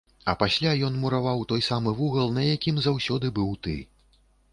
[0.31, 3.77] А пасля ён мураваў той самы вугал, на якім заўсёды быў ты.